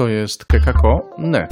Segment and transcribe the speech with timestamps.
[0.00, 1.50] To jest kekako.net.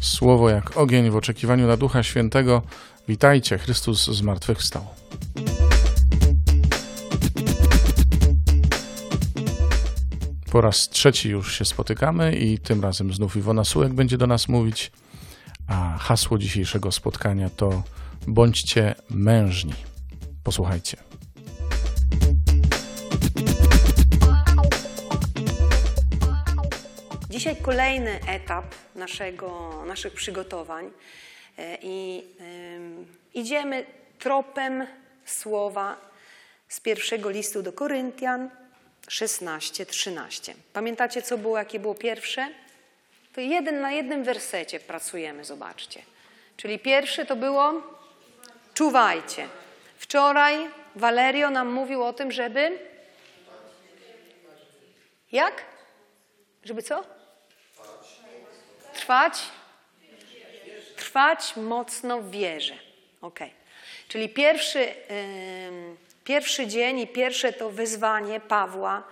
[0.00, 2.62] Słowo jak ogień w oczekiwaniu na Ducha Świętego.
[3.08, 4.86] Witajcie, Chrystus zmartwychwstał.
[10.50, 14.48] Po raz trzeci już się spotykamy i tym razem znów Iwona Sułek będzie do nas
[14.48, 14.92] mówić,
[15.66, 17.82] a hasło dzisiejszego spotkania to
[18.26, 19.74] bądźcie mężni.
[20.44, 20.96] Posłuchajcie.
[27.30, 30.90] Dzisiaj kolejny etap naszego, naszych przygotowań
[31.58, 32.24] e, i
[32.76, 33.86] ym, idziemy
[34.18, 34.86] tropem
[35.24, 35.96] słowa
[36.68, 38.50] z pierwszego listu do Koryntian
[39.08, 40.54] 16-13.
[40.72, 42.48] Pamiętacie, co było, jakie było pierwsze?
[43.34, 46.02] To jeden na jednym wersecie pracujemy, zobaczcie.
[46.56, 47.82] Czyli pierwszy to było
[48.74, 49.48] czuwajcie.
[49.98, 52.78] Wczoraj Valerio nam mówił o tym, żeby.
[55.32, 55.64] Jak?
[56.64, 57.04] Żeby co?
[58.94, 59.42] Trwać?
[60.96, 62.74] Trwać mocno w wierze.
[63.20, 63.38] Ok.
[64.08, 64.94] Czyli pierwszy,
[65.68, 69.02] ym, pierwszy dzień i pierwsze to wyzwanie Pawła,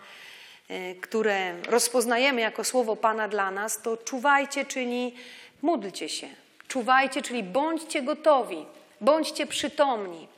[0.71, 5.15] y, które rozpoznajemy jako słowo Pana dla nas, to czuwajcie, czyli
[5.63, 6.29] módlcie się.
[6.69, 8.67] Czuwajcie, czyli bądźcie gotowi,
[9.01, 10.29] bądźcie przytomni.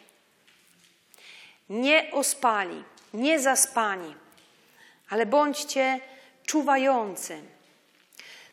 [1.69, 4.15] Nie ospali, nie zaspani,
[5.09, 6.01] ale bądźcie
[6.47, 7.43] czuwający.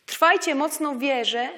[0.05, 1.49] Trwajcie mocno w wierze,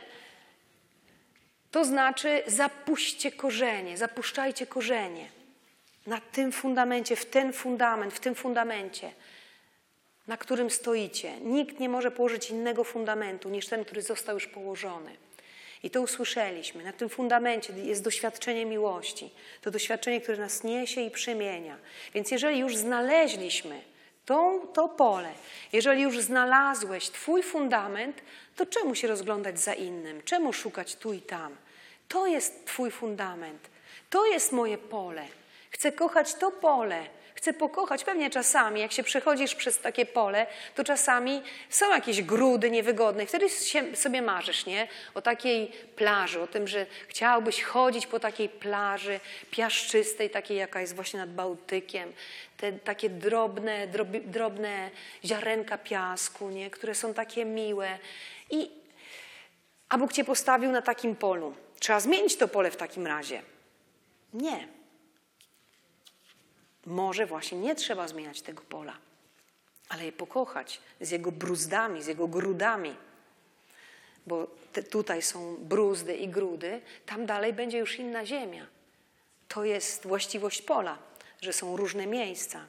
[1.72, 5.30] to znaczy zapuśćcie korzenie, zapuszczajcie korzenie.
[6.08, 9.12] Na tym fundamencie, w ten fundament, w tym fundamencie,
[10.28, 11.40] na którym stoicie.
[11.40, 15.16] Nikt nie może położyć innego fundamentu niż ten, który został już położony.
[15.84, 16.84] I to usłyszeliśmy.
[16.84, 19.30] Na tym fundamencie jest doświadczenie miłości.
[19.62, 21.78] To doświadczenie, które nas niesie i przemienia.
[22.14, 23.82] Więc jeżeli już znaleźliśmy
[24.26, 25.34] to, to pole,
[25.74, 28.22] jeżeli już znalazłeś Twój fundament,
[28.56, 30.24] to czemu się rozglądać za innym?
[30.24, 31.56] Czemu szukać tu i tam?
[32.08, 33.70] To jest Twój fundament.
[34.10, 35.26] To jest moje pole.
[35.70, 37.04] Chcę kochać to pole.
[37.42, 38.04] Chcę pokochać.
[38.04, 43.26] Pewnie czasami, jak się przechodzisz przez takie pole, to czasami są jakieś grudy niewygodne.
[43.26, 43.50] Wtedy
[43.96, 44.88] sobie marzysz, nie?
[45.14, 49.20] O takiej plaży, o tym, że chciałbyś chodzić po takiej plaży
[49.52, 52.14] piaszczystej, takiej, jaka jest właśnie nad Bałtykiem.
[52.58, 54.90] Te takie drobne, drobi, drobne
[55.26, 56.70] ziarenka piasku, nie?
[56.70, 57.98] Które są takie miłe.
[58.50, 58.72] I
[59.90, 61.56] a Bóg cię postawił na takim polu.
[61.80, 63.42] Trzeba zmienić to pole w takim razie.
[64.34, 64.81] Nie.
[66.86, 68.98] Może właśnie nie trzeba zmieniać tego pola,
[69.90, 72.96] ale je pokochać z jego bruzdami, z jego grudami.
[74.28, 78.68] Bo te, tutaj są bruzdy i grudy, tam dalej będzie już inna ziemia.
[79.48, 80.98] To jest właściwość pola,
[81.42, 82.66] że są różne miejsca.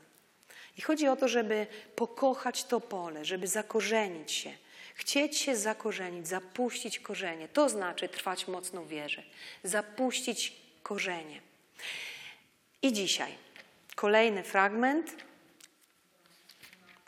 [0.79, 4.53] I chodzi o to, żeby pokochać to pole, żeby zakorzenić się.
[4.95, 7.49] Chcieć się zakorzenić, zapuścić korzenie.
[7.49, 9.23] To znaczy trwać mocno w wierze.
[9.65, 11.41] Zapuścić korzenie.
[12.83, 13.35] I dzisiaj
[13.95, 15.13] Kolejny fragment.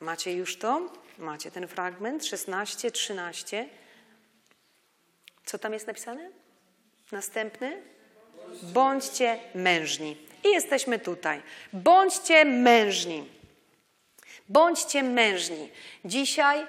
[0.00, 0.92] Macie już to?
[1.18, 3.68] Macie ten fragment 16, 13.
[5.44, 6.30] Co tam jest napisane?
[7.12, 7.82] Następny.
[8.62, 10.16] Bądźcie mężni.
[10.44, 11.42] I jesteśmy tutaj.
[11.72, 13.28] Bądźcie mężni.
[14.48, 15.70] Bądźcie mężni.
[16.04, 16.66] Dzisiaj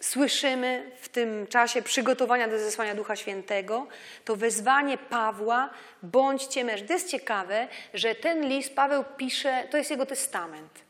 [0.00, 3.86] słyszymy w tym czasie przygotowania do zesłania Ducha Świętego,
[4.24, 5.70] to wezwanie Pawła,
[6.02, 6.86] bądźcie mężni.
[6.86, 10.80] To jest ciekawe, że ten list Paweł pisze, to jest jego testament.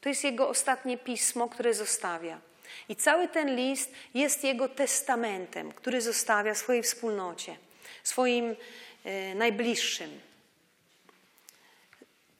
[0.00, 2.40] To jest jego ostatnie pismo, które zostawia.
[2.88, 7.56] I cały ten list jest jego testamentem, który zostawia swojej wspólnocie,
[8.02, 8.56] swoim
[9.04, 10.20] e, najbliższym,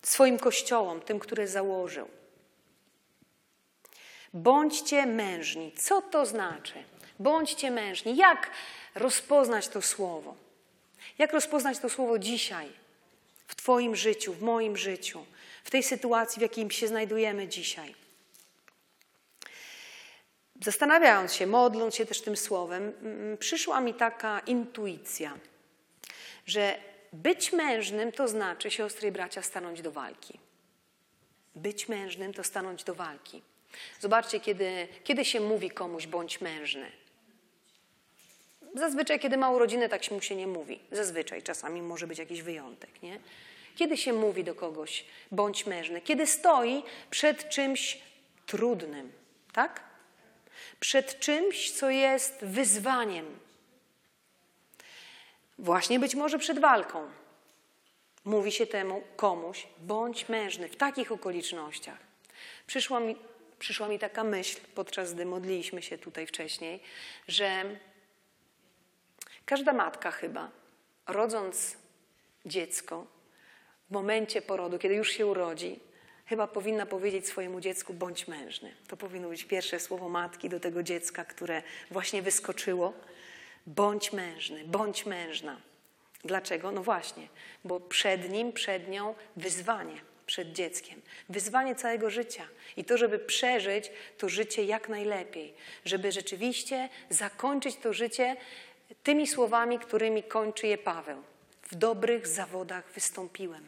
[0.02, 2.08] swoim kościołom, tym, które założył.
[4.34, 5.72] Bądźcie mężni.
[5.76, 6.74] Co to znaczy?
[7.18, 8.16] Bądźcie mężni.
[8.16, 8.50] Jak
[8.94, 10.34] rozpoznać to słowo?
[11.18, 12.68] Jak rozpoznać to słowo dzisiaj?
[13.46, 15.26] W Twoim życiu, w moim życiu,
[15.64, 17.94] w tej sytuacji, w jakiej się znajdujemy dzisiaj.
[20.62, 22.92] Zastanawiając się, modląc się też tym słowem,
[23.38, 25.38] przyszła mi taka intuicja,
[26.46, 26.78] że
[27.12, 30.40] być mężnym to znaczy, siostry i bracia, stanąć do walki.
[31.54, 33.42] Być mężnym to stanąć do walki.
[34.00, 36.92] Zobaczcie, kiedy, kiedy się mówi komuś bądź mężny.
[38.74, 40.80] Zazwyczaj, kiedy ma urodziny, tak mu się nie mówi.
[40.92, 43.20] Zazwyczaj, czasami może być jakiś wyjątek, nie?
[43.76, 46.00] Kiedy się mówi do kogoś bądź mężny?
[46.00, 47.98] Kiedy stoi przed czymś
[48.46, 49.12] trudnym,
[49.52, 49.80] tak?
[50.80, 53.38] Przed czymś, co jest wyzwaniem.
[55.58, 57.10] Właśnie być może przed walką.
[58.24, 61.98] Mówi się temu komuś, bądź mężny w takich okolicznościach.
[62.66, 63.16] Przyszła mi,
[63.58, 66.80] przyszła mi taka myśl, podczas gdy modliliśmy się tutaj wcześniej,
[67.28, 67.64] że
[69.44, 70.50] każda matka chyba,
[71.06, 71.76] rodząc
[72.46, 73.06] dziecko,
[73.90, 75.80] w momencie porodu, kiedy już się urodzi,
[76.26, 78.74] chyba powinna powiedzieć swojemu dziecku: bądź mężny.
[78.88, 82.92] To powinno być pierwsze słowo matki do tego dziecka, które właśnie wyskoczyło.
[83.66, 85.60] Bądź mężny, bądź mężna.
[86.24, 86.72] Dlaczego?
[86.72, 87.28] No właśnie,
[87.64, 91.02] bo przed nim, przed nią wyzwanie, przed dzieckiem.
[91.28, 92.48] Wyzwanie całego życia.
[92.76, 95.54] I to, żeby przeżyć to życie jak najlepiej.
[95.84, 98.36] Żeby rzeczywiście zakończyć to życie
[99.02, 101.22] tymi słowami, którymi kończy je Paweł.
[101.62, 103.64] W dobrych zawodach wystąpiłem.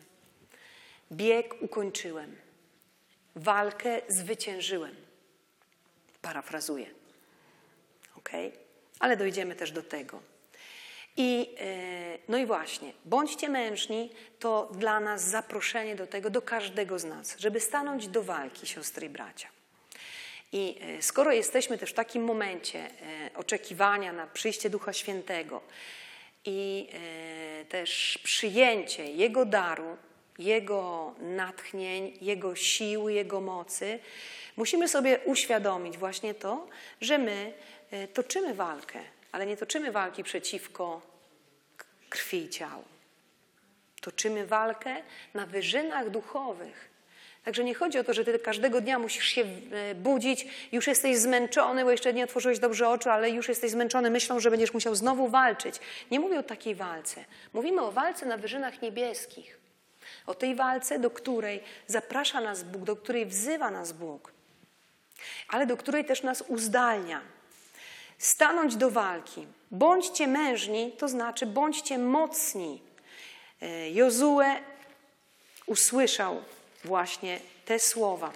[1.12, 2.37] Bieg ukończyłem.
[3.37, 4.97] Walkę zwyciężyłem.
[6.23, 6.87] Parafrazuję.
[8.17, 8.31] Ok?
[8.99, 10.35] Ale dojdziemy też do tego.
[11.16, 16.98] I, e, no i właśnie, bądźcie mężni, to dla nas zaproszenie do tego, do każdego
[16.98, 19.48] z nas, żeby stanąć do walki, siostry i bracia.
[20.52, 22.90] I e, skoro jesteśmy też w takim momencie e,
[23.34, 25.60] oczekiwania na przyjście Ducha Świętego
[26.44, 26.88] i
[27.69, 29.96] też przyjęcie Jego daru,
[30.38, 33.98] Jego natchnień, Jego siły, Jego mocy,
[34.56, 36.66] musimy sobie uświadomić właśnie to,
[37.00, 37.52] że my
[38.14, 39.00] toczymy walkę
[39.36, 41.02] ale nie toczymy walki przeciwko
[42.08, 42.84] krwi i ciału.
[44.00, 44.96] Toczymy walkę
[45.34, 46.90] na wyżynach duchowych.
[47.44, 51.16] Także nie chodzi o to, że ty każdego dnia musisz się e, budzić, już jesteś
[51.16, 54.94] zmęczony, bo jeszcze nie otworzyłeś dobrze oczu, ale już jesteś zmęczony myślą, że będziesz musiał
[54.94, 55.80] znowu walczyć.
[56.10, 57.24] Nie mówię o takiej walce.
[57.52, 59.58] Mówimy o walce na wyżynach niebieskich.
[60.26, 64.32] O tej walce, do której zaprasza nas Bóg, do której wzywa nas Bóg,
[65.48, 67.35] ale do której też nas uzdalnia
[68.18, 69.46] stanąć do walki.
[69.70, 72.82] Bądźcie mężni, to znaczy bądźcie mocni.
[73.62, 74.60] E, Jozue
[75.66, 76.42] usłyszał
[76.84, 78.32] właśnie te słowa.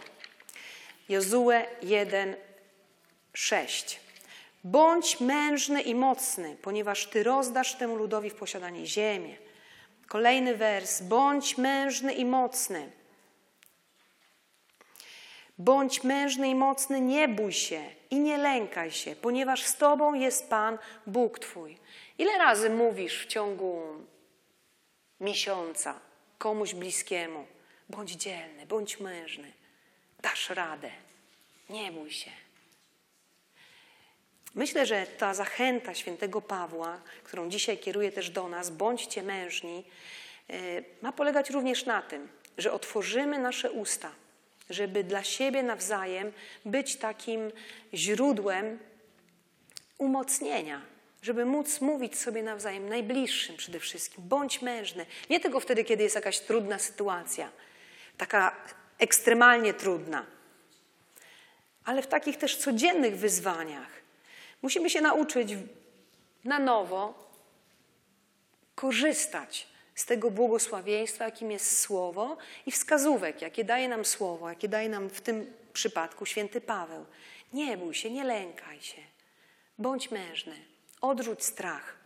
[1.09, 2.37] Jozue 1,
[3.35, 4.01] 6.
[4.65, 9.37] Bądź mężny i mocny, ponieważ Ty rozdasz temu ludowi w posiadanie ziemię.
[10.09, 11.01] Kolejny wers.
[11.01, 12.91] Bądź mężny i mocny.
[15.61, 20.51] Bądź mężny i mocny, nie bój się i nie lękaj się, ponieważ z Tobą jest
[20.51, 21.79] Pan, Bóg Twój.
[22.19, 23.83] Ile razy mówisz w ciągu
[25.21, 26.01] miesiąca
[26.39, 27.47] komuś bliskiemu,
[27.89, 29.53] bądź dzielny, bądź mężny,
[30.23, 30.91] dasz radę,
[31.71, 32.31] nie bój się.
[34.55, 39.85] Myślę, że ta zachęta świętego Pawła, którą dzisiaj kieruje też do nas, bądźcie mężni,
[40.51, 40.55] e,
[41.03, 42.29] ma polegać również na tym,
[42.59, 44.11] że otworzymy nasze usta
[44.71, 46.33] żeby dla siebie nawzajem
[46.65, 47.53] być takim
[47.95, 48.79] źródłem
[49.99, 50.83] umocnienia,
[51.23, 54.25] żeby móc mówić sobie nawzajem, najbliższym przede wszystkim.
[54.29, 55.07] Bądź mężny.
[55.31, 57.51] Nie tylko wtedy, kiedy jest jakaś trudna sytuacja,
[58.17, 58.57] taka
[58.99, 60.27] ekstremalnie trudna,
[61.85, 64.01] ale w takich też codziennych wyzwaniach.
[64.63, 65.51] Musimy się nauczyć
[66.45, 67.31] na nowo
[68.75, 69.70] korzystać
[70.01, 72.37] z tego błogosławieństwa, jakim jest Słowo
[72.67, 77.07] i wskazówek, jakie daje nam Słowo, jakie daje nam w tym przypadku święty Paweł.
[77.53, 79.03] Nie bój się, nie lękaj się.
[79.79, 80.57] Bądź mężny,
[81.01, 81.97] odrzuć strach.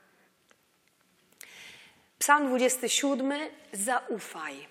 [2.19, 3.33] Psalm 27.
[3.73, 4.67] Zaufaj.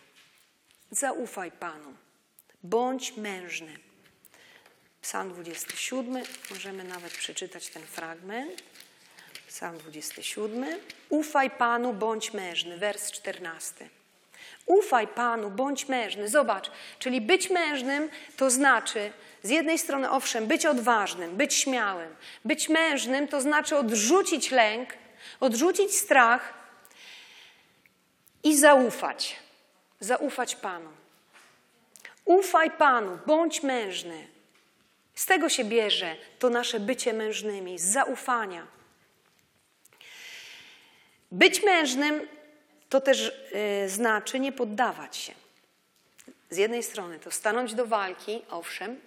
[0.91, 1.93] Zaufaj Panu.
[2.63, 3.77] Bądź mężny.
[5.01, 6.23] Psalm 27.
[6.49, 8.63] Możemy nawet przeczytać ten fragment.
[9.53, 10.65] Psalm 27.
[11.09, 12.77] Ufaj Panu, bądź mężny.
[12.77, 13.89] Wers 14.
[14.65, 16.29] Ufaj Panu, bądź mężny.
[16.29, 19.11] Zobacz, czyli być mężnym to znaczy
[19.43, 22.15] z jednej strony, owszem, być odważnym, być śmiałym.
[22.45, 24.89] Być mężnym to znaczy odrzucić lęk,
[25.39, 26.53] odrzucić strach
[28.43, 29.35] i zaufać.
[29.99, 30.89] Zaufać Panu.
[32.25, 34.27] Ufaj Panu, bądź mężny.
[35.15, 38.82] Z tego się bierze to nasze bycie mężnymi, z zaufania.
[41.33, 42.27] Być mężnym
[42.89, 43.31] to też
[43.81, 45.33] yy, znaczy nie poddawać się.
[46.49, 49.01] Z jednej strony to stanąć do walki, owszem,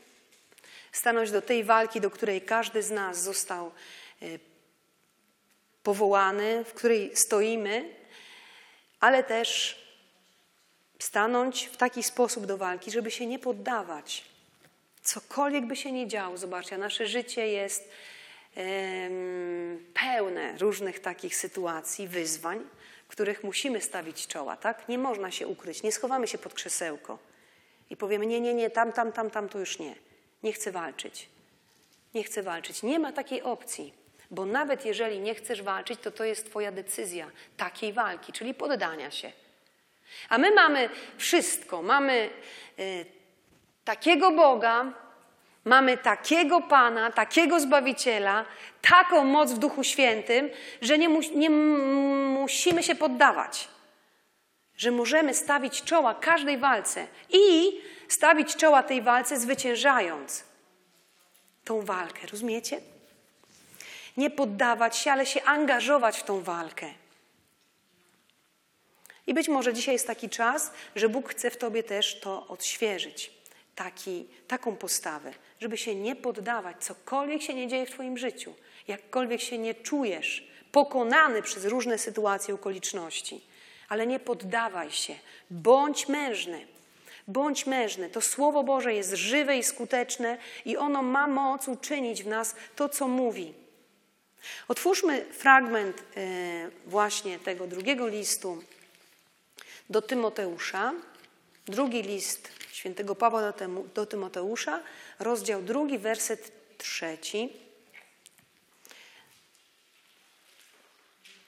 [0.92, 3.72] stanąć do tej walki, do której każdy z nas został
[4.20, 4.38] yy,
[5.82, 7.94] powołany, w której stoimy,
[9.00, 9.82] ale też
[10.98, 14.24] stanąć w taki sposób do walki, żeby się nie poddawać.
[15.02, 17.88] Cokolwiek by się nie działo, zobaczcie, nasze życie jest
[19.94, 22.64] pełne różnych takich sytuacji, wyzwań,
[23.08, 24.88] których musimy stawić czoła, tak?
[24.88, 27.18] Nie można się ukryć, nie schowamy się pod krzesełko
[27.90, 29.94] i powiemy nie, nie, nie, tam, tam, tam, tam, to już nie.
[30.42, 31.28] Nie chcę walczyć.
[32.14, 32.82] Nie chcę walczyć.
[32.82, 33.92] Nie ma takiej opcji,
[34.30, 39.10] bo nawet jeżeli nie chcesz walczyć, to to jest twoja decyzja takiej walki, czyli poddania
[39.10, 39.32] się.
[40.28, 41.82] A my mamy wszystko.
[41.82, 42.30] Mamy
[42.78, 43.06] y,
[43.84, 44.92] takiego Boga,
[45.66, 48.44] mamy takiego Pana, takiego Zbawiciela,
[48.82, 50.50] taką moc w Duchu Świętym,
[50.82, 53.68] że nie, mu, nie musimy się poddawać.
[54.76, 57.72] Że możemy stawić czoła każdej walce i
[58.08, 60.44] stawić czoła tej walce zwyciężając
[61.64, 62.26] tą walkę.
[62.26, 62.80] Rozumiecie?
[64.16, 66.86] Nie poddawać się, ale się angażować w tą walkę.
[69.26, 73.35] I być może dzisiaj jest taki czas, że Bóg chce w tobie też to odświeżyć.
[73.76, 78.54] Taki, taką postawę, żeby się nie poddawać, cokolwiek się nie dzieje w Twoim życiu,
[78.88, 83.40] jakkolwiek się nie czujesz pokonany przez różne sytuacje, okoliczności.
[83.88, 85.14] Ale nie poddawaj się,
[85.50, 86.66] bądź mężny.
[87.28, 88.10] Bądź mężny.
[88.10, 92.88] To Słowo Boże jest żywe i skuteczne i ono ma moc uczynić w nas to,
[92.88, 93.54] co mówi.
[94.68, 96.22] Otwórzmy fragment e,
[96.86, 98.62] właśnie tego drugiego listu
[99.90, 100.92] do Tymoteusza.
[101.66, 103.52] Drugi list świętego Pawła
[103.94, 104.82] do Tymoteusza,
[105.18, 107.52] rozdział drugi, werset trzeci.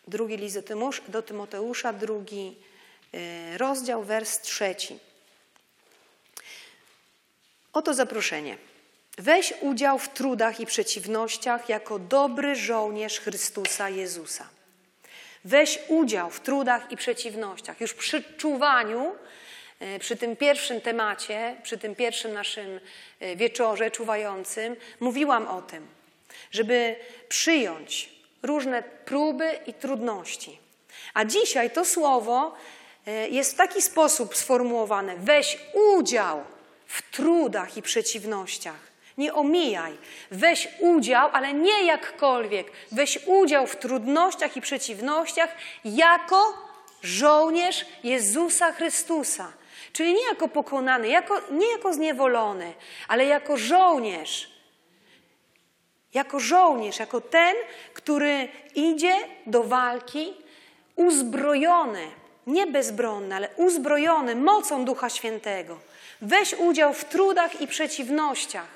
[0.06, 0.58] Drugi list
[1.08, 2.56] do Tymoteusza, drugi
[3.14, 4.98] e, rozdział, wers trzeci.
[7.72, 8.58] Oto zaproszenie.
[9.18, 14.48] Weź udział w trudach i przeciwnościach jako dobry żołnierz Chrystusa Jezusa.
[15.44, 17.80] Weź udział w trudach i przeciwnościach.
[17.80, 19.16] Już przy czuwaniu,
[20.00, 22.80] przy tym pierwszym temacie, przy tym pierwszym naszym
[23.20, 25.86] e, wieczorze czuwającym, mówiłam o tym,
[26.50, 26.96] żeby
[27.28, 28.10] przyjąć
[28.42, 30.58] różne próby i trudności.
[31.14, 32.54] A dzisiaj to słowo
[33.06, 35.58] e, jest w taki sposób sformułowane: weź
[35.96, 36.44] udział
[36.86, 38.88] w trudach i przeciwnościach.
[39.18, 39.92] Nie omijaj.
[40.30, 42.66] Weź udział, ale nie jakkolwiek.
[42.92, 45.50] Weź udział w trudnościach i przeciwnościach
[45.84, 46.68] jako
[47.02, 49.52] żołnierz Jezusa Chrystusa.
[49.98, 52.72] Czyli nie jako pokonany, jako, nie jako zniewolony,
[53.08, 54.50] ale jako żołnierz.
[56.14, 57.56] Jako żołnierz, jako ten,
[57.94, 59.14] który idzie
[59.46, 60.34] do walki
[60.96, 62.10] uzbrojony,
[62.46, 65.78] nie bezbronny, ale uzbrojony mocą Ducha Świętego.
[66.22, 68.68] Weź udział w trudach i przeciwnościach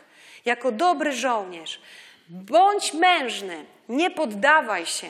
[0.44, 1.80] jako dobry żołnierz.
[2.28, 5.08] Bądź mężny, nie poddawaj się.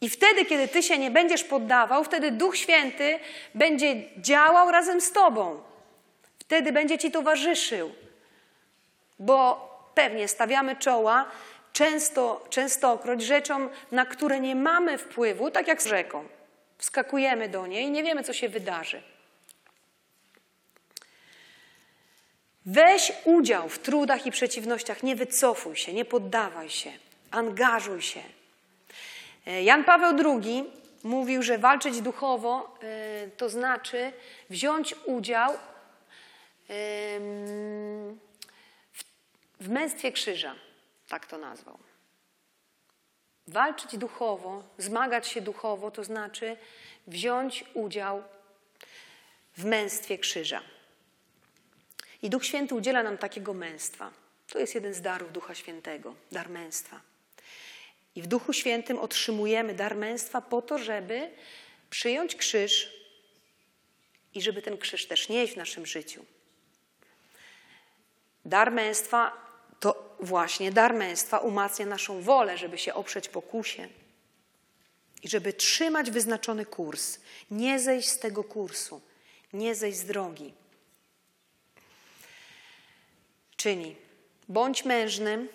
[0.00, 3.18] I wtedy, kiedy ty się nie będziesz poddawał, wtedy Duch Święty
[3.54, 5.62] będzie działał razem z tobą.
[6.38, 7.92] Wtedy będzie ci towarzyszył.
[9.18, 11.30] Bo pewnie stawiamy czoła
[11.72, 16.28] często, częstokroć rzeczom, na które nie mamy wpływu, tak jak z rzeką.
[16.78, 19.02] Wskakujemy do niej i nie wiemy, co się wydarzy.
[22.66, 26.92] Weź udział w trudach i przeciwnościach, nie wycofuj się, nie poddawaj się,
[27.30, 28.22] angażuj się.
[29.46, 30.64] E, Jan Paweł II
[31.02, 34.12] mówił, że walczyć duchowo e, to znaczy
[34.50, 35.52] wziąć udział
[39.60, 40.54] w męstwie krzyża,
[41.08, 41.78] tak to nazwał.
[43.48, 46.56] Walczyć duchowo, zmagać się duchowo, to znaczy
[47.06, 48.22] wziąć udział
[49.56, 50.62] w męstwie krzyża.
[52.22, 54.10] I Duch Święty udziela nam takiego męstwa.
[54.52, 57.00] To jest jeden z darów Ducha Świętego, dar męstwa.
[58.20, 61.30] W Duchu Świętym otrzymujemy dar męstwa po to, żeby
[61.90, 62.92] przyjąć krzyż
[64.34, 66.24] i żeby ten krzyż też nieść w naszym życiu.
[68.44, 69.32] Dar męstwa
[69.80, 73.88] to właśnie dar męstwa umacnia naszą wolę, żeby się oprzeć pokusie
[75.22, 77.18] i żeby trzymać wyznaczony kurs,
[77.50, 79.00] nie zejść z tego kursu,
[79.52, 80.54] nie zejść z drogi.
[83.56, 83.96] Czyni,
[84.48, 85.48] bądź mężnym,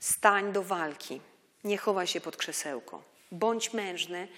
[0.00, 1.20] stań do walki.
[1.64, 3.02] Nie chowaj się pod krzesełko.
[3.32, 4.28] Bądź mężny.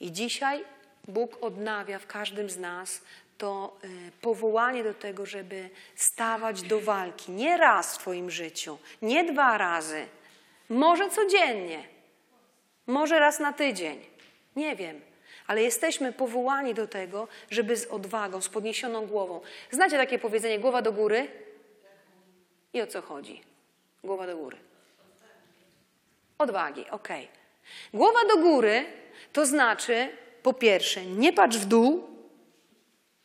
[0.00, 0.64] I dzisiaj
[1.08, 3.02] Bóg odnawia w każdym z nas
[3.38, 3.88] to y,
[4.20, 7.32] powołanie do tego, żeby stawać do walki.
[7.32, 10.06] Nie raz w Twoim życiu, nie dwa razy,
[10.68, 11.84] może codziennie,
[12.86, 14.00] może raz na tydzień.
[14.56, 15.00] Nie wiem,
[15.46, 19.40] ale jesteśmy powołani do tego, żeby z odwagą, z podniesioną głową.
[19.70, 21.28] Znacie takie powiedzenie: głowa do góry?
[22.72, 23.42] I o co chodzi?
[24.04, 24.67] Głowa do góry.
[26.38, 27.08] Odwagi, ok.
[27.94, 28.86] Głowa do góry
[29.32, 30.08] to znaczy,
[30.42, 32.06] po pierwsze, nie patrz w dół,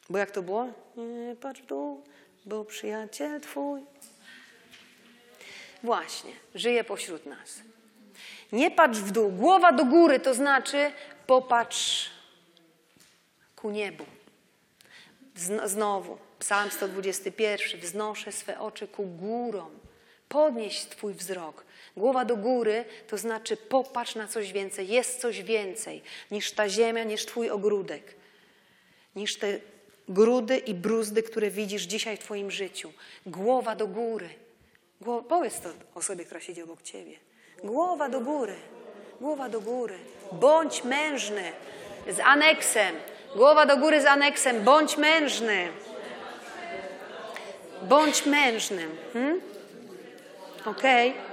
[0.09, 0.67] bo jak to było?
[0.97, 2.03] Nie patrz w dół,
[2.45, 3.81] bo przyjaciel twój.
[5.83, 7.61] Właśnie, żyje pośród nas.
[8.51, 9.31] Nie patrz w dół.
[9.31, 10.91] Głowa do góry to znaczy
[11.27, 12.09] popatrz
[13.55, 14.05] ku niebu.
[15.65, 17.79] Znowu, Psalm 121.
[17.79, 19.79] Wznoszę swe oczy ku górom.
[20.29, 21.65] Podnieś Twój wzrok.
[21.97, 24.87] Głowa do góry to znaczy popatrz na coś więcej.
[24.87, 28.15] Jest coś więcej niż ta ziemia, niż Twój ogródek.
[29.15, 29.59] niż te
[30.09, 32.93] grudy i bruzdy, które widzisz dzisiaj w Twoim życiu.
[33.25, 34.29] Głowa do góry.
[35.29, 37.17] Powiedz to osobie, która siedzi obok Ciebie.
[37.63, 38.55] Głowa do góry.
[39.21, 39.97] Głowa do góry.
[40.31, 41.51] Bądź mężny
[42.07, 42.95] z aneksem.
[43.35, 44.63] Głowa do góry z aneksem.
[44.63, 45.67] Bądź mężny.
[47.81, 48.97] Bądź mężnym.
[49.13, 49.41] Hmm?
[50.65, 51.09] Okej?
[51.09, 51.32] Ok.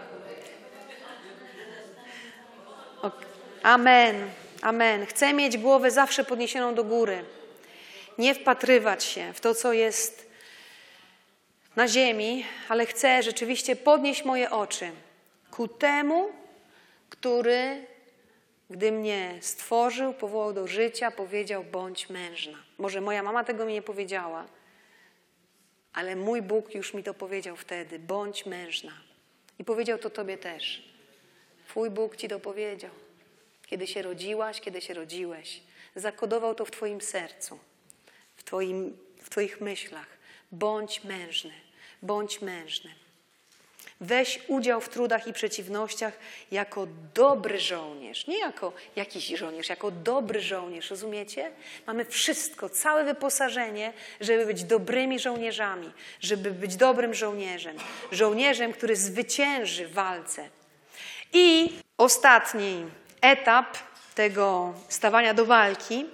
[3.62, 4.30] Amen.
[4.62, 5.06] Amen.
[5.06, 7.24] Chcę mieć głowę zawsze podniesioną do góry.
[8.18, 10.30] Nie wpatrywać się w to, co jest
[11.76, 14.90] na ziemi, ale chcę rzeczywiście podnieść moje oczy
[15.50, 16.28] ku temu,
[17.10, 17.86] który,
[18.70, 22.58] gdy mnie stworzył, powołał do życia, powiedział: bądź mężna.
[22.78, 24.46] Może moja mama tego mi nie powiedziała,
[25.92, 28.92] ale mój Bóg już mi to powiedział wtedy: bądź mężna.
[29.58, 30.90] I powiedział to tobie też.
[31.68, 32.90] Twój Bóg ci to powiedział.
[33.70, 35.60] Kiedy się rodziłaś, kiedy się rodziłeś,
[35.96, 37.58] zakodował to w Twoim sercu,
[38.36, 40.06] w, twoim, w Twoich myślach.
[40.52, 41.52] Bądź mężny,
[42.02, 42.90] bądź mężny.
[44.00, 46.18] Weź udział w trudach i przeciwnościach
[46.50, 51.50] jako dobry żołnierz, nie jako jakiś żołnierz, jako dobry żołnierz, rozumiecie?
[51.86, 57.76] Mamy wszystko, całe wyposażenie, żeby być dobrymi żołnierzami, żeby być dobrym żołnierzem,
[58.12, 60.48] żołnierzem, który zwycięży w walce.
[61.32, 62.86] I ostatni
[63.20, 63.78] etap
[64.14, 66.06] tego stawania do walki,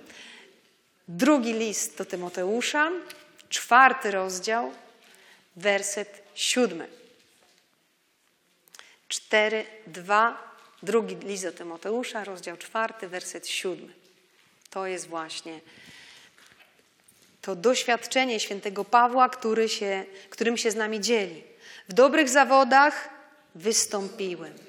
[1.09, 2.91] drugi list do Tymoteusza,
[3.49, 4.73] czwarty rozdział,
[5.57, 6.89] werset siódmy.
[9.09, 13.93] 4, 2, drugi list do Tymoteusza, rozdział czwarty, werset siódmy.
[14.71, 15.61] To jest właśnie
[17.47, 21.45] to doświadczenie świętego Pawła, który się, którym się z nami dzieli.
[21.89, 23.09] W dobrych zawodach
[23.55, 24.66] wystąpiłem.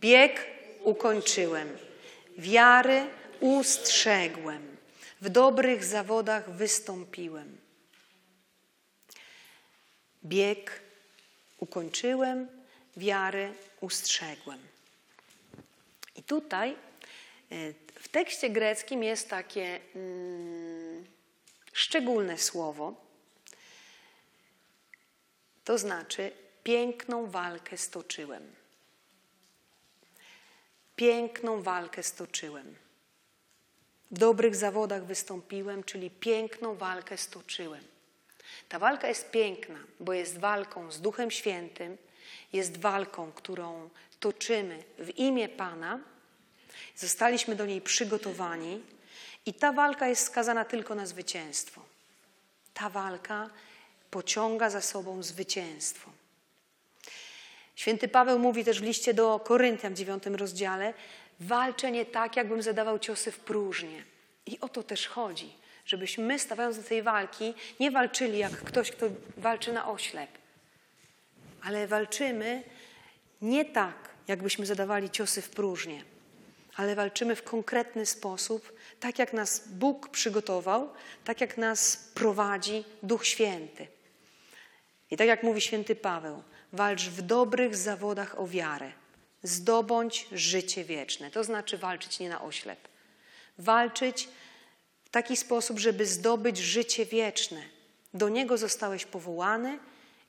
[0.00, 0.46] Bieg
[0.80, 1.78] ukończyłem.
[2.38, 3.06] Wiary
[3.40, 4.76] ustrzegłem.
[5.20, 7.58] W dobrych zawodach wystąpiłem.
[10.24, 10.80] Bieg
[11.58, 12.48] ukończyłem,
[12.96, 14.58] wiary ustrzegłem.
[16.16, 16.76] I tutaj e,
[17.94, 21.06] w tekście greckim jest takie mm,
[21.72, 22.94] szczególne słowo.
[25.64, 26.32] To znaczy,
[26.64, 28.52] piękną walkę stoczyłem.
[30.96, 32.74] Piękną walkę stoczyłem.
[34.10, 37.84] W dobrych zawodach wystąpiłem, czyli piękną walkę stoczyłem.
[38.68, 41.96] Ta walka jest piękna, bo jest walką z Duchem Świętym,
[42.52, 46.00] jest walką, którą toczymy w imię Pana.
[46.96, 48.82] Zostaliśmy do niej przygotowani
[49.46, 51.82] i ta walka jest skazana tylko na zwycięstwo.
[52.74, 53.50] Ta walka
[54.10, 56.10] pociąga za sobą zwycięstwo.
[57.76, 60.94] Święty Paweł mówi też w liście do Koryntian w dziewiątym rozdziale:
[61.40, 64.02] Walczę nie tak, jakbym zadawał ciosy w próżnię.
[64.46, 65.52] I o to też chodzi,
[65.86, 70.30] żebyśmy my, stawiając do tej walki, nie walczyli jak ktoś, kto walczy na oślep,
[71.62, 72.62] ale walczymy
[73.42, 73.94] nie tak,
[74.28, 76.04] jakbyśmy zadawali ciosy w próżnię,
[76.76, 80.92] ale walczymy w konkretny sposób, tak jak nas Bóg przygotował,
[81.24, 83.86] tak jak nas prowadzi Duch Święty.
[85.10, 88.92] I tak jak mówi święty Paweł, walcz w dobrych zawodach o wiarę.
[89.42, 91.30] Zdobądź życie wieczne.
[91.30, 92.88] To znaczy walczyć nie na oślep.
[93.58, 94.28] Walczyć
[95.04, 97.62] w taki sposób, żeby zdobyć życie wieczne.
[98.14, 99.78] Do niego zostałeś powołany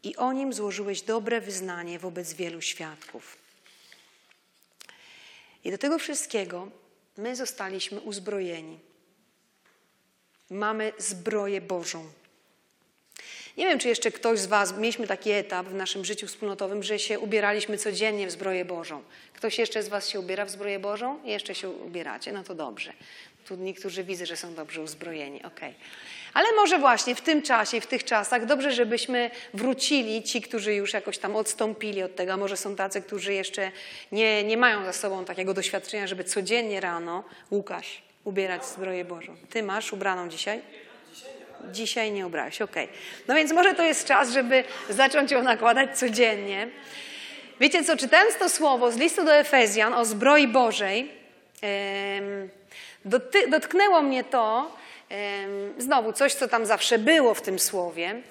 [0.04, 3.38] i o nim złożyłeś dobre wyznanie wobec wielu świadków.
[5.64, 6.72] I do tego wszystkiego
[7.18, 8.80] my zostaliśmy uzbrojeni.
[10.50, 12.10] Mamy zbroję Bożą.
[13.58, 17.00] Nie wiem, czy jeszcze ktoś z Was, mieliśmy taki etap w naszym życiu wspólnotowym, że
[17.00, 19.04] się ubieraliśmy codziennie w zbroję Bożą.
[19.34, 21.20] Ktoś jeszcze z Was się ubiera w zbroję Bożą?
[21.24, 22.94] Jeszcze się ubieracie, no to dobrze.
[23.48, 25.70] Tu niektórzy widzę, że są dobrze uzbrojeni, okej.
[25.70, 25.74] Okay.
[26.34, 30.94] Ale może właśnie w tym czasie, w tych czasach dobrze, żebyśmy wrócili, ci, którzy już
[30.94, 33.72] jakoś tam odstąpili od tego, a może są tacy, którzy jeszcze
[34.12, 39.36] nie, nie mają za sobą takiego doświadczenia, żeby codziennie rano, Łukasz, ubierać zbroję Bożą.
[39.50, 40.62] Ty masz ubraną dzisiaj?
[41.72, 42.86] Dzisiaj nie ubrałeś, okej.
[42.86, 42.98] Okay.
[43.28, 46.70] No więc może to jest czas, żeby zacząć ją nakładać codziennie.
[47.60, 51.12] Wiecie co, czytając to słowo z listu do Efezjan o zbroi Bożej,
[53.50, 54.76] dotknęło mnie to,
[55.78, 58.22] znowu coś, co tam zawsze było w tym słowie.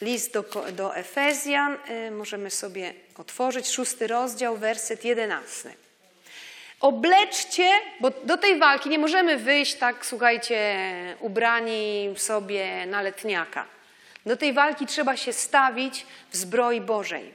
[0.00, 1.76] List do, do Efezjan,
[2.10, 5.72] możemy sobie otworzyć, szósty rozdział, werset jedenasty.
[6.80, 7.68] Obleczcie,
[8.00, 10.76] bo do tej walki nie możemy wyjść tak, słuchajcie,
[11.20, 13.66] ubrani sobie na letniaka.
[14.26, 17.34] Do tej walki trzeba się stawić w zbroi Bożej.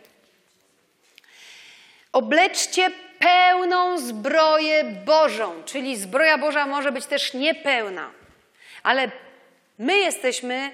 [2.12, 8.12] Obleczcie pełną zbroję Bożą, czyli zbroja Boża może być też niepełna,
[8.84, 9.12] ale
[9.80, 10.72] my jesteśmy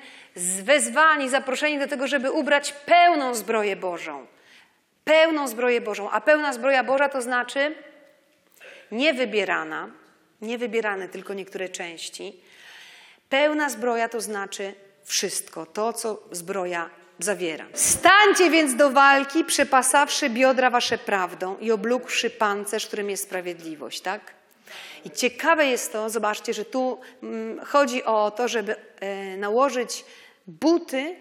[0.63, 4.27] wezwani, zaproszeni do tego, żeby ubrać pełną zbroję Bożą.
[5.03, 6.11] Pełną zbroję Bożą.
[6.11, 7.75] A pełna zbroja Boża to znaczy
[8.91, 9.89] niewybierana,
[10.41, 12.41] niewybierane tylko niektóre części.
[13.29, 14.73] Pełna zbroja to znaczy
[15.03, 17.65] wszystko, to co zbroja zawiera.
[17.73, 24.33] Stańcie więc do walki, przepasawszy biodra wasze prawdą i oblókłszy pancerz, którym jest sprawiedliwość, tak?
[25.05, 30.05] I ciekawe jest to, zobaczcie, że tu mm, chodzi o to, żeby e, nałożyć
[30.47, 31.15] buty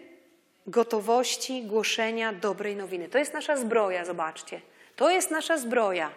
[0.66, 3.08] gotowości głoszenia dobrej nowiny.
[3.08, 4.60] To jest nasza zbroja, zobaczcie.
[4.96, 6.10] To jest nasza zbroja.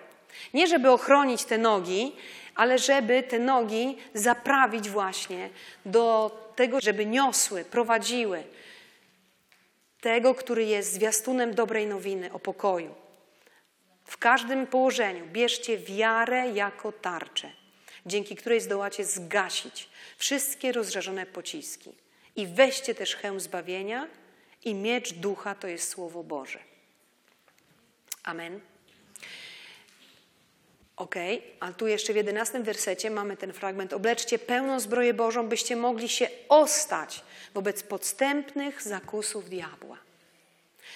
[0.54, 2.16] Nie żeby ochronić te nogi,
[2.56, 5.50] ale żeby te nogi zaprawić właśnie
[5.86, 8.44] do tego, żeby niosły, prowadziły
[10.02, 12.96] tego, który jest zwiastunem dobrej nowiny o pokoju.
[14.06, 17.52] W każdym położeniu bierzcie wiarę jako tarczę,
[18.06, 21.92] dzięki której zdołacie zgasić wszystkie rozżarzone pociski.
[22.36, 24.08] I weźcie też hełm zbawienia
[24.64, 26.60] i miecz ducha, to jest Słowo Boże.
[28.24, 28.73] Amen.
[30.96, 31.16] Ok,
[31.60, 33.94] a tu jeszcze w jedenastym wersecie mamy ten fragment.
[33.94, 39.98] Obleczcie pełną zbroję Bożą, byście mogli się ostać wobec podstępnych zakusów diabła.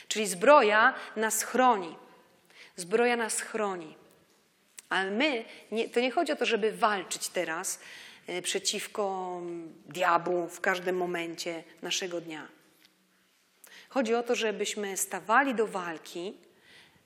[0.07, 1.95] Czyli zbroja nas chroni.
[2.75, 3.95] Zbroja nas chroni.
[4.89, 7.79] Ale my, nie, to nie chodzi o to, żeby walczyć teraz
[8.29, 9.41] y, przeciwko
[9.85, 12.47] diabłu w każdym momencie naszego dnia.
[13.89, 16.33] Chodzi o to, żebyśmy stawali do walki,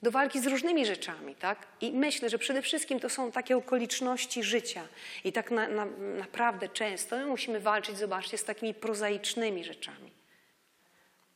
[0.02, 1.68] do walki z różnymi rzeczami, tak?
[1.82, 4.88] I myślę, że przede wszystkim to są takie okoliczności życia.
[5.24, 5.86] I tak na, na,
[6.18, 10.12] naprawdę często my musimy walczyć, zobaczcie, z takimi prozaicznymi rzeczami.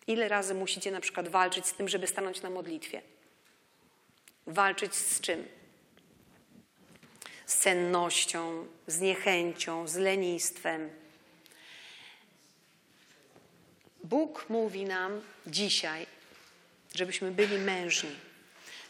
[0.08, 3.02] Ile razy musicie na przykład walczyć z tym, żeby stanąć na modlitwie?
[4.48, 5.48] Walczyć z czym?
[7.46, 10.90] Z sennością, z niechęcią, z lenistwem.
[14.04, 16.06] Bóg mówi nam dzisiaj,
[16.96, 18.16] żebyśmy byli mężni.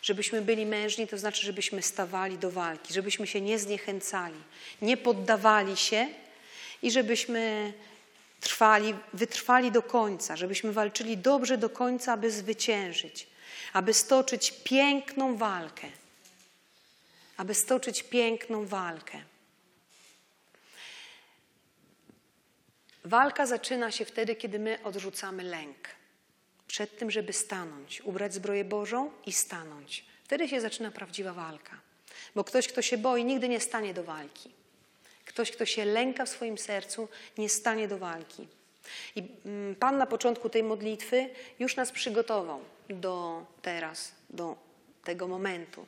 [0.06, 4.40] Żebyśmy byli mężni, to znaczy, żebyśmy stawali do walki, żebyśmy się nie zniechęcali,
[4.82, 6.08] nie poddawali się
[6.82, 7.74] i żebyśmy
[8.42, 13.28] trwali, wytrwali do końca, żebyśmy walczyli dobrze do końca, aby zwyciężyć,
[13.74, 15.88] aby stoczyć piękną walkę.
[17.38, 19.22] Aby stoczyć piękną walkę.
[23.06, 25.78] Walka zaczyna się wtedy, kiedy my odrzucamy lęk.
[26.68, 30.06] Przed tym, żeby stanąć, ubrać zbroję Bożą i stanąć.
[30.24, 31.82] Wtedy się zaczyna prawdziwa walka.
[32.36, 34.52] Bo ktoś, kto się boi, nigdy nie stanie do walki.
[35.26, 38.48] Ktoś, kto się lęka w swoim sercu, nie stanie do walki.
[39.16, 44.56] I mm, Pan na początku tej modlitwy już nas przygotował do teraz, do
[45.04, 45.86] tego momentu.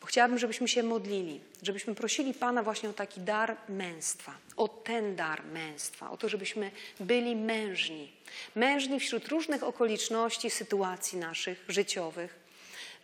[0.00, 5.16] Bo chciałabym, żebyśmy się modlili, żebyśmy prosili Pana właśnie o taki dar męstwa, o ten
[5.16, 8.12] dar męstwa, o to, żebyśmy byli mężni.
[8.54, 12.34] Mężni wśród różnych okoliczności, sytuacji naszych życiowych,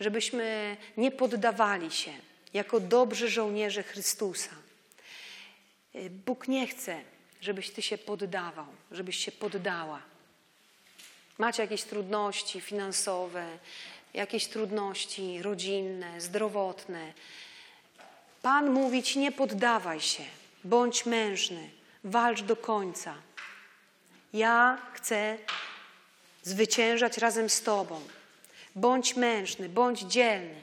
[0.00, 2.12] żebyśmy nie poddawali się
[2.54, 4.50] jako dobrzy żołnierze Chrystusa
[6.10, 7.00] Bóg nie chce,
[7.40, 10.02] żebyś ty się poddawał, żebyś się poddała.
[11.38, 13.58] Macie jakieś trudności finansowe,
[14.14, 17.12] jakieś trudności rodzinne, zdrowotne.
[18.42, 20.24] Pan mówi ci: nie poddawaj się,
[20.64, 21.70] bądź mężny,
[22.04, 23.14] walcz do końca.
[24.32, 25.38] Ja chcę
[26.42, 28.00] zwyciężać razem z Tobą.
[28.76, 30.62] Bądź mężny, bądź dzielny.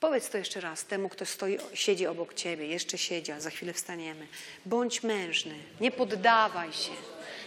[0.00, 3.72] Powiedz to jeszcze raz temu, kto stoi, siedzi obok ciebie, jeszcze siedzi, a za chwilę
[3.72, 4.26] wstaniemy.
[4.66, 6.92] Bądź mężny, nie poddawaj się,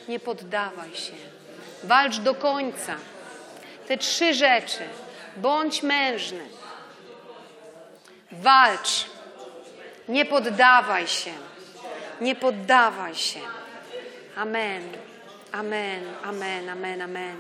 [0.08, 1.14] nie poddawaj się.
[1.84, 2.98] Walcz do końca.
[3.88, 4.84] Te trzy rzeczy.
[5.38, 6.46] Bądź mężny.
[8.32, 9.06] Walcz.
[10.08, 11.34] Nie poddawaj się.
[12.22, 13.40] Nie poddawaj się.
[14.36, 14.84] Amen.
[15.52, 16.04] Amen.
[16.24, 16.70] Amen.
[16.70, 17.02] Amen.
[17.02, 17.38] Amen.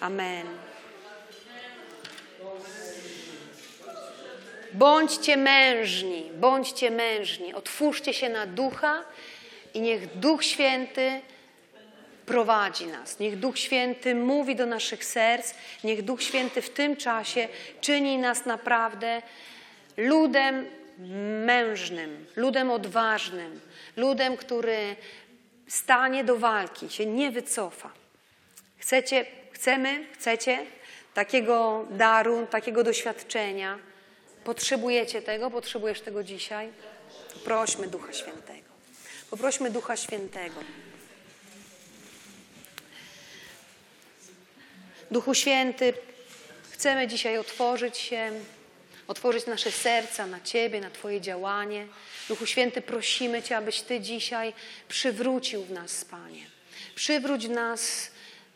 [0.00, 0.46] Amen.
[4.72, 9.04] Bądźcie mężni, bądźcie mężni, otwórzcie się na ducha
[9.74, 11.20] i niech Duch Święty
[12.26, 13.18] prowadzi nas.
[13.18, 17.48] Niech Duch Święty mówi do naszych serc, niech Duch Święty w tym czasie
[17.80, 19.22] czyni nas naprawdę
[19.96, 20.66] ludem
[21.46, 23.60] mężnym, ludem odważnym,
[23.96, 24.96] ludem, który
[25.68, 27.90] stanie do walki, się nie wycofa.
[28.78, 30.66] Chcecie, chcemy, chcecie
[31.14, 33.78] takiego daru, takiego doświadczenia.
[34.44, 35.50] Potrzebujecie tego?
[35.50, 36.68] Potrzebujesz tego dzisiaj?
[37.44, 38.68] Prośmy Ducha Świętego.
[39.30, 40.60] Poprośmy Ducha Świętego.
[45.10, 45.92] Duchu Święty,
[46.84, 48.32] Chcemy dzisiaj otworzyć się,
[49.08, 51.86] otworzyć nasze serca na Ciebie, na Twoje działanie.
[52.28, 54.52] Duchu Święty, prosimy Cię, abyś Ty dzisiaj
[54.88, 56.46] przywrócił w nas, Panie.
[56.94, 58.10] Przywróć w nas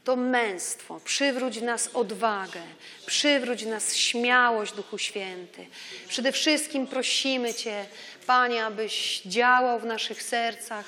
[0.05, 2.63] to męstwo, przywróć w nas odwagę,
[3.07, 5.67] przywróć w nas śmiałość, Duchu Święty.
[6.09, 7.87] Przede wszystkim prosimy Cię,
[8.27, 10.85] Panie, abyś działał w naszych sercach,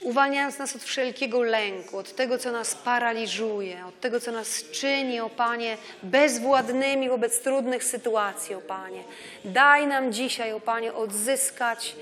[0.00, 5.20] uwalniając nas od wszelkiego lęku, od tego, co nas paraliżuje, od tego, co nas czyni,
[5.20, 9.04] o Panie, bezwładnymi wobec trudnych sytuacji, o Panie.
[9.44, 11.96] Daj nam dzisiaj, o Panie, odzyskać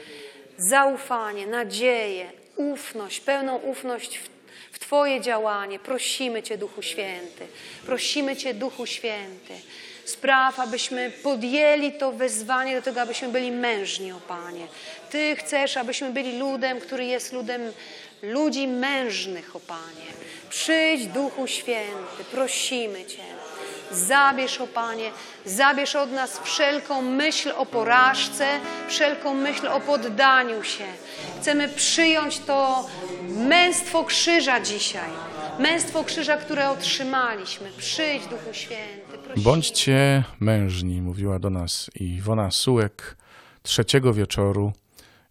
[0.58, 4.36] zaufanie, nadzieję, ufność, pełną ufność w
[4.76, 5.78] w Twoje działanie.
[5.78, 7.46] Prosimy Cię, Duchu Święty.
[7.86, 9.54] Prosimy Cię, Duchu Święty.
[10.06, 14.66] Spraw, abyśmy podjęli to wezwanie do tego, abyśmy byli mężni, o Panie.
[15.10, 17.72] Ty chcesz, abyśmy byli ludem, który jest ludem
[18.22, 20.06] ludzi mężnych, o Panie.
[20.50, 23.22] Przyjdź, Duchu Święty, prosimy Cię.
[23.90, 25.10] Zabierz, o Panie,
[25.44, 28.46] zabierz od nas wszelką myśl o porażce,
[28.88, 30.84] wszelką myśl o poddaniu się.
[31.40, 32.88] Chcemy przyjąć to
[33.28, 35.10] męstwo krzyża dzisiaj.
[35.58, 37.70] Męstwo krzyża, które otrzymaliśmy.
[37.78, 39.05] Przyjdź, Duchu Święty.
[39.36, 43.16] Bądźcie mężni, mówiła do nas Iwona Sułek
[43.62, 44.72] trzeciego wieczoru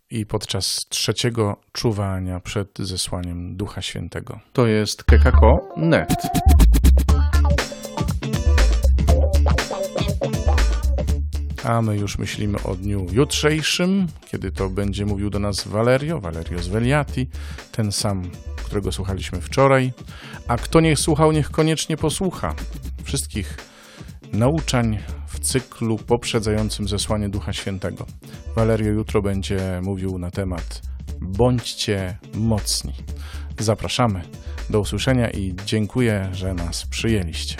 [0.09, 4.39] i podczas trzeciego czuwania przed zesłaniem Ducha Świętego.
[4.53, 6.13] To jest kekako.net.
[11.63, 16.63] A my już myślimy o dniu jutrzejszym, kiedy to będzie mówił do nas Valerio, Valerio
[16.63, 17.27] Sveliati,
[17.71, 19.93] ten sam, którego słuchaliśmy wczoraj.
[20.47, 22.55] A kto nie słuchał, niech koniecznie posłucha
[23.03, 23.57] wszystkich
[24.33, 28.05] nauczań w cyklu poprzedzającym zesłanie Ducha Świętego.
[28.55, 30.81] Valerio jutro będzie mówił na temat
[31.21, 32.93] Bądźcie mocni.
[33.59, 34.21] Zapraszamy.
[34.69, 37.55] Do usłyszenia i dziękuję, że nas przyjęliście.